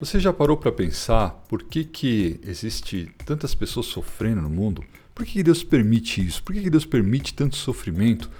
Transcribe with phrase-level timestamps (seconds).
[0.00, 4.82] Você já parou para pensar por que, que existe tantas pessoas sofrendo no mundo?
[5.14, 6.42] Por que, que Deus permite isso?
[6.42, 8.30] Por que, que Deus permite tanto sofrimento?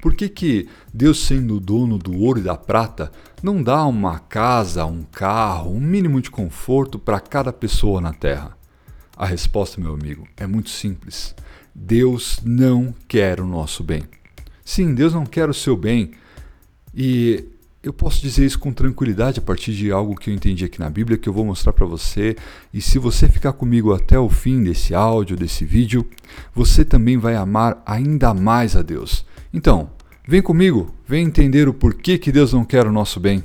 [0.00, 3.10] Por que, que Deus, sendo o dono do ouro e da prata,
[3.42, 8.56] não dá uma casa, um carro, um mínimo de conforto para cada pessoa na terra?
[9.16, 11.34] A resposta, meu amigo, é muito simples.
[11.74, 14.04] Deus não quer o nosso bem.
[14.64, 16.12] Sim, Deus não quer o seu bem.
[16.94, 17.44] E
[17.88, 20.90] eu posso dizer isso com tranquilidade a partir de algo que eu entendi aqui na
[20.90, 22.36] Bíblia que eu vou mostrar para você.
[22.72, 26.04] E se você ficar comigo até o fim desse áudio, desse vídeo,
[26.54, 29.24] você também vai amar ainda mais a Deus.
[29.54, 29.88] Então,
[30.26, 33.42] vem comigo, vem entender o porquê que Deus não quer o nosso bem.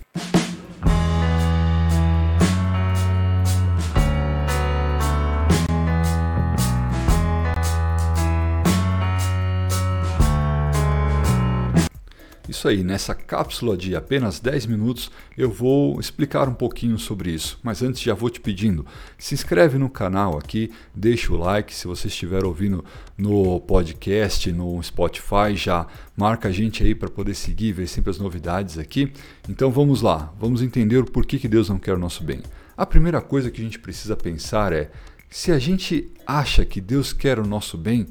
[12.54, 17.60] Isso aí, nessa cápsula de apenas 10 minutos eu vou explicar um pouquinho sobre isso.
[17.64, 18.86] Mas antes já vou te pedindo,
[19.18, 22.86] se inscreve no canal aqui, deixa o like, se você estiver ouvindo
[23.18, 28.20] no podcast, no Spotify, já marca a gente aí para poder seguir, ver sempre as
[28.20, 29.12] novidades aqui.
[29.50, 32.44] Então vamos lá, vamos entender o porquê que Deus não quer o nosso bem.
[32.78, 34.92] A primeira coisa que a gente precisa pensar é,
[35.28, 38.06] se a gente acha que Deus quer o nosso bem,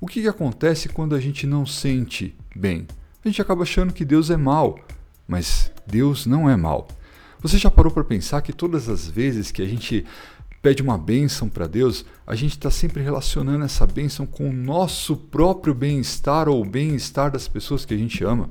[0.00, 2.86] o que, que acontece quando a gente não sente bem?
[3.24, 4.78] A gente acaba achando que Deus é mal,
[5.26, 6.88] mas Deus não é mal.
[7.40, 10.04] Você já parou para pensar que todas as vezes que a gente
[10.60, 15.16] pede uma bênção para Deus, a gente está sempre relacionando essa bênção com o nosso
[15.16, 18.50] próprio bem-estar ou o bem-estar das pessoas que a gente ama?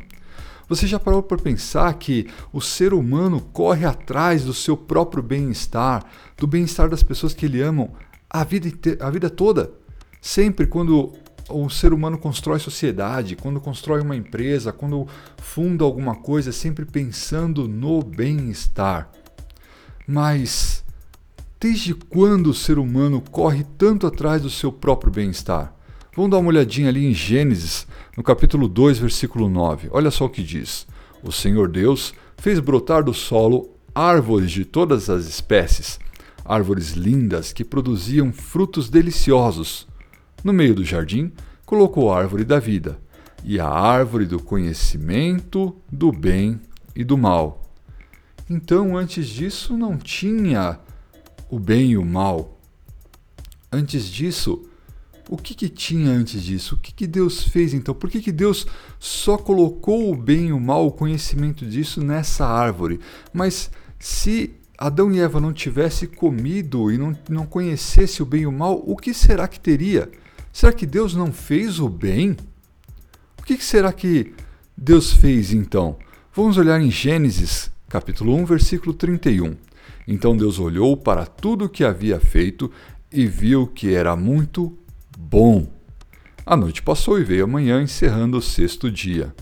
[0.69, 6.05] Você já parou para pensar que o ser humano corre atrás do seu próprio bem-estar,
[6.37, 7.89] do bem-estar das pessoas que ele ama
[8.29, 9.71] a vida, a vida toda?
[10.21, 11.13] Sempre quando
[11.49, 17.67] o ser humano constrói sociedade, quando constrói uma empresa, quando funda alguma coisa, sempre pensando
[17.67, 19.09] no bem-estar.
[20.05, 20.83] Mas
[21.59, 25.73] desde quando o ser humano corre tanto atrás do seu próprio bem-estar?
[26.15, 29.89] Vamos dar uma olhadinha ali em Gênesis, no capítulo 2, versículo 9.
[29.91, 30.87] Olha só o que diz:
[31.23, 35.99] O Senhor Deus fez brotar do solo árvores de todas as espécies,
[36.43, 39.87] árvores lindas que produziam frutos deliciosos
[40.43, 41.31] no meio do jardim,
[41.65, 42.99] colocou a árvore da vida
[43.43, 46.59] e a árvore do conhecimento do bem
[46.95, 47.63] e do mal.
[48.49, 50.79] Então, antes disso, não tinha
[51.49, 52.57] o bem e o mal.
[53.71, 54.65] Antes disso,
[55.29, 56.75] o que, que tinha antes disso?
[56.75, 57.93] O que, que Deus fez então?
[57.93, 58.65] Por que, que Deus
[58.99, 62.99] só colocou o bem e o mal, o conhecimento disso nessa árvore?
[63.33, 63.69] Mas
[63.99, 68.51] se Adão e Eva não tivessem comido e não, não conhecesse o bem e o
[68.51, 70.09] mal, o que será que teria?
[70.57, 72.35] Será que Deus não fez o bem?
[73.37, 74.33] O que será que
[74.75, 75.95] Deus fez então?
[76.33, 79.55] Vamos olhar em Gênesis, capítulo 1, versículo 31.
[80.07, 82.71] Então Deus olhou para tudo o que havia feito
[83.11, 84.75] e viu que era muito
[85.15, 85.67] bom.
[86.43, 89.35] A noite passou e veio a manhã, encerrando o sexto dia.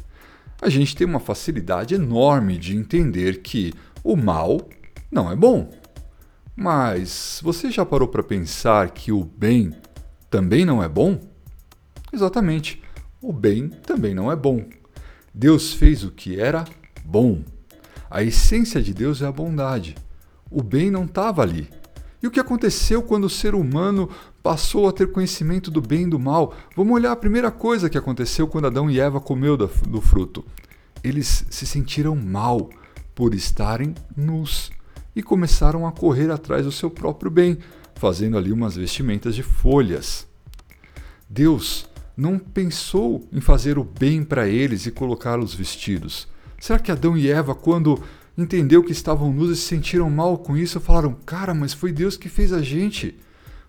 [0.62, 3.74] A gente tem uma facilidade enorme de entender que
[4.04, 4.68] o mal
[5.09, 5.72] não é bom.
[6.54, 9.74] Mas você já parou para pensar que o bem
[10.30, 11.19] também não é bom?
[12.12, 12.81] Exatamente,
[13.22, 14.66] o bem também não é bom.
[15.34, 16.66] Deus fez o que era
[17.03, 17.41] bom.
[18.09, 19.96] A essência de Deus é a bondade.
[20.50, 21.69] O bem não estava ali.
[22.24, 24.09] E o que aconteceu quando o ser humano
[24.41, 26.56] passou a ter conhecimento do bem e do mal?
[26.75, 30.46] Vamos olhar a primeira coisa que aconteceu quando Adão e Eva comeu do fruto.
[31.03, 32.69] Eles se sentiram mal
[33.13, 34.72] por estarem nus
[35.16, 37.57] e começaram a correr atrás do seu próprio bem,
[37.95, 40.28] fazendo ali umas vestimentas de folhas.
[41.29, 46.28] Deus não pensou em fazer o bem para eles e colocá-los vestidos.
[46.59, 48.01] Será que Adão e Eva, quando
[48.38, 52.16] entendeu que estavam nus e se sentiram mal com isso, falaram: "Cara, mas foi Deus
[52.16, 53.16] que fez a gente.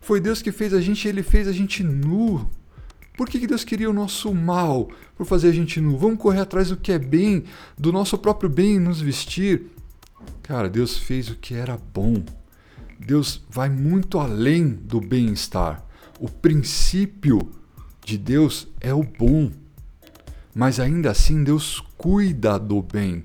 [0.00, 2.48] Foi Deus que fez a gente e ele fez a gente nu.
[3.16, 5.96] Por que, que Deus queria o nosso mal por fazer a gente nu?
[5.96, 7.44] Vamos correr atrás do que é bem,
[7.76, 9.66] do nosso próprio bem nos vestir."
[10.42, 12.22] Cara, Deus fez o que era bom.
[12.98, 15.84] Deus vai muito além do bem-estar.
[16.18, 17.50] O princípio
[18.04, 19.50] de Deus é o bom,
[20.54, 23.24] mas ainda assim Deus cuida do bem.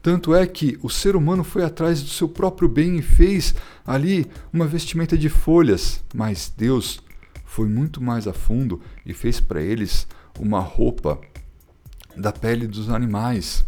[0.00, 3.54] Tanto é que o ser humano foi atrás do seu próprio bem e fez
[3.86, 7.00] ali uma vestimenta de folhas, mas Deus
[7.44, 10.06] foi muito mais a fundo e fez para eles
[10.38, 11.20] uma roupa
[12.16, 13.64] da pele dos animais.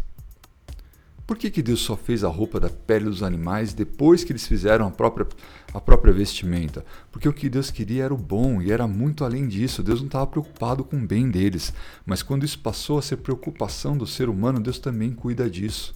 [1.27, 4.47] Por que, que Deus só fez a roupa da pele dos animais depois que eles
[4.47, 5.27] fizeram a própria,
[5.73, 6.85] a própria vestimenta?
[7.11, 9.83] Porque o que Deus queria era o bom e era muito além disso.
[9.83, 11.73] Deus não estava preocupado com o bem deles.
[12.05, 15.93] Mas quando isso passou a ser preocupação do ser humano, Deus também cuida disso.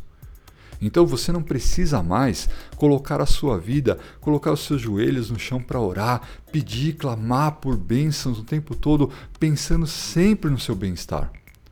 [0.82, 5.62] Então você não precisa mais colocar a sua vida, colocar os seus joelhos no chão
[5.62, 11.32] para orar, pedir, clamar por bênçãos o tempo todo, pensando sempre no seu bem-estar.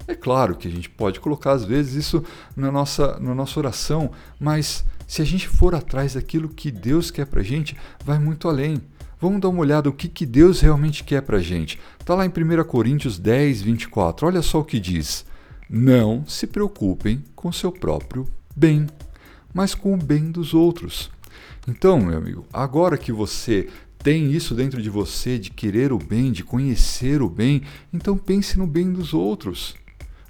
[0.09, 2.23] É claro que a gente pode colocar às vezes isso
[2.55, 4.09] na nossa, na nossa oração,
[4.39, 8.47] mas se a gente for atrás daquilo que Deus quer para a gente, vai muito
[8.49, 8.81] além.
[9.21, 11.79] Vamos dar uma olhada o que, que Deus realmente quer para a gente.
[11.99, 14.25] Está lá em 1 Coríntios 10, 24.
[14.25, 15.23] Olha só o que diz.
[15.69, 18.87] Não se preocupem com seu próprio bem,
[19.53, 21.11] mas com o bem dos outros.
[21.67, 23.67] Então, meu amigo, agora que você
[23.99, 27.61] tem isso dentro de você de querer o bem, de conhecer o bem,
[27.93, 29.77] então pense no bem dos outros.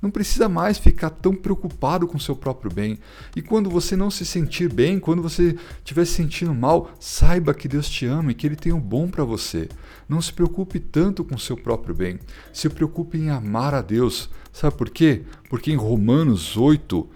[0.01, 2.97] Não precisa mais ficar tão preocupado com seu próprio bem.
[3.35, 7.67] E quando você não se sentir bem, quando você estiver se sentindo mal, saiba que
[7.67, 9.67] Deus te ama e que Ele tem o bom para você.
[10.07, 12.19] Não se preocupe tanto com seu próprio bem.
[12.53, 14.29] Se preocupe em amar a Deus.
[14.53, 15.23] Sabe por quê?
[15.49, 17.09] Porque em Romanos 8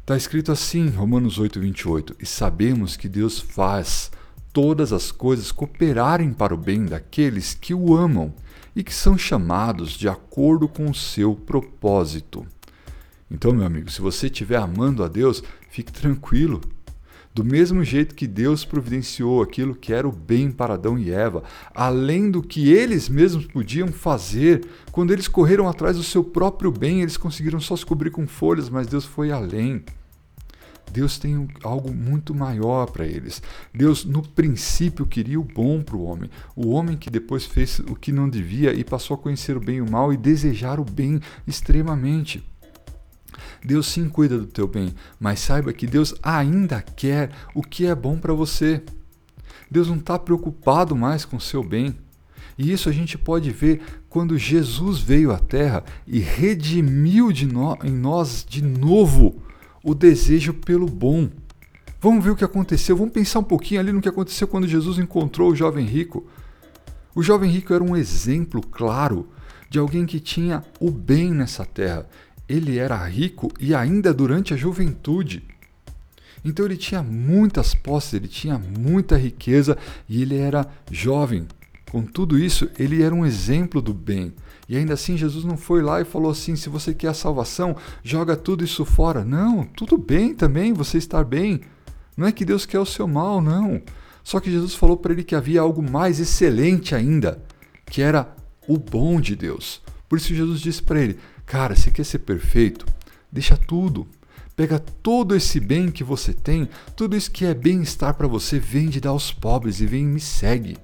[0.00, 4.10] está escrito assim, Romanos 8, 28, e sabemos que Deus faz
[4.52, 8.32] todas as coisas cooperarem para o bem daqueles que o amam
[8.76, 12.46] e que são chamados de acordo com o seu propósito.
[13.30, 16.60] Então, meu amigo, se você estiver amando a Deus, fique tranquilo.
[17.34, 21.42] Do mesmo jeito que Deus providenciou aquilo que era o bem para Adão e Eva,
[21.74, 27.00] além do que eles mesmos podiam fazer, quando eles correram atrás do seu próprio bem,
[27.00, 29.84] eles conseguiram só se cobrir com folhas, mas Deus foi além.
[30.96, 33.42] Deus tem algo muito maior para eles.
[33.72, 36.30] Deus, no princípio, queria o bom para o homem.
[36.56, 39.76] O homem que depois fez o que não devia e passou a conhecer o bem
[39.76, 42.42] e o mal e desejar o bem extremamente.
[43.62, 47.94] Deus sim cuida do teu bem, mas saiba que Deus ainda quer o que é
[47.94, 48.82] bom para você.
[49.70, 51.94] Deus não está preocupado mais com o seu bem.
[52.56, 57.76] E isso a gente pode ver quando Jesus veio à Terra e redimiu de no,
[57.84, 59.42] em nós de novo
[59.86, 61.30] o desejo pelo bom.
[62.00, 64.98] Vamos ver o que aconteceu, vamos pensar um pouquinho ali no que aconteceu quando Jesus
[64.98, 66.26] encontrou o jovem rico.
[67.14, 69.28] O jovem rico era um exemplo claro
[69.70, 72.04] de alguém que tinha o bem nessa terra.
[72.48, 75.44] Ele era rico e ainda durante a juventude.
[76.44, 79.78] Então ele tinha muitas posses, ele tinha muita riqueza
[80.08, 81.46] e ele era jovem.
[81.90, 84.34] Com tudo isso, ele era um exemplo do bem.
[84.68, 87.76] E ainda assim, Jesus não foi lá e falou assim: se você quer a salvação,
[88.02, 89.24] joga tudo isso fora.
[89.24, 91.60] Não, tudo bem também você estar bem.
[92.16, 93.80] Não é que Deus quer o seu mal, não.
[94.24, 97.40] Só que Jesus falou para ele que havia algo mais excelente ainda,
[97.86, 98.34] que era
[98.66, 99.80] o bom de Deus.
[100.08, 102.84] Por isso Jesus disse para ele: Cara, você quer ser perfeito?
[103.30, 104.06] Deixa tudo.
[104.56, 109.00] Pega todo esse bem que você tem, tudo isso que é bem-estar para você, vende
[109.00, 110.78] dar aos pobres e vem e me segue.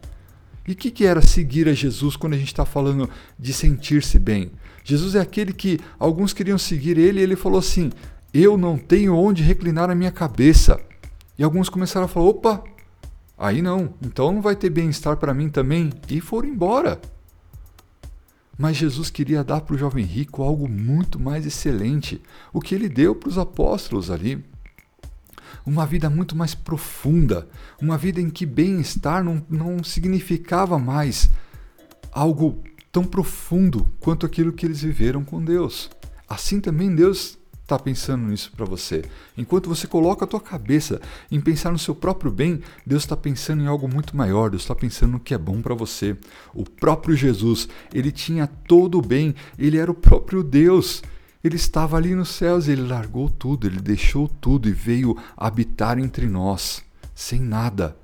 [0.66, 4.18] E o que, que era seguir a Jesus quando a gente está falando de sentir-se
[4.18, 4.50] bem?
[4.84, 7.90] Jesus é aquele que alguns queriam seguir ele e ele falou assim:
[8.32, 10.80] Eu não tenho onde reclinar a minha cabeça.
[11.38, 12.64] E alguns começaram a falar: opa,
[13.36, 15.90] aí não, então não vai ter bem-estar para mim também.
[16.08, 17.00] E foram embora.
[18.56, 22.20] Mas Jesus queria dar para o jovem rico algo muito mais excelente,
[22.52, 24.44] o que ele deu para os apóstolos ali
[25.64, 27.48] uma vida muito mais profunda,
[27.80, 31.30] uma vida em que bem-estar não, não significava mais
[32.10, 35.90] algo tão profundo quanto aquilo que eles viveram com Deus.
[36.28, 39.02] Assim também Deus está pensando nisso para você.
[39.36, 41.00] Enquanto você coloca a tua cabeça
[41.30, 44.50] em pensar no seu próprio bem, Deus está pensando em algo muito maior.
[44.50, 46.16] Deus está pensando no que é bom para você.
[46.54, 49.34] O próprio Jesus, ele tinha todo o bem.
[49.58, 51.02] Ele era o próprio Deus.
[51.42, 56.26] Ele estava ali nos céus, ele largou tudo, ele deixou tudo e veio habitar entre
[56.26, 56.84] nós,
[57.14, 57.96] sem nada.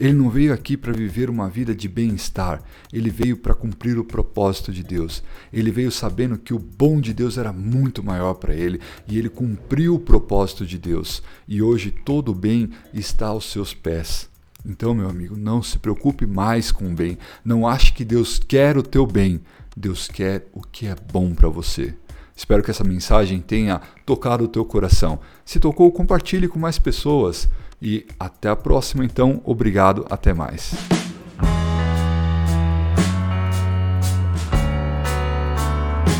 [0.00, 2.62] Ele não veio aqui para viver uma vida de bem-estar,
[2.92, 5.24] ele veio para cumprir o propósito de Deus.
[5.52, 9.28] Ele veio sabendo que o bom de Deus era muito maior para ele e ele
[9.28, 11.20] cumpriu o propósito de Deus.
[11.48, 14.30] E hoje todo o bem está aos seus pés.
[14.64, 17.18] Então, meu amigo, não se preocupe mais com o bem.
[17.44, 19.40] Não ache que Deus quer o teu bem.
[19.76, 21.94] Deus quer o que é bom para você.
[22.38, 25.18] Espero que essa mensagem tenha tocado o teu coração.
[25.44, 27.48] Se tocou, compartilhe com mais pessoas.
[27.82, 29.40] E até a próxima, então.
[29.44, 30.72] Obrigado, até mais.